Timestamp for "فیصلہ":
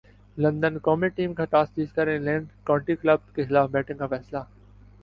4.07-4.43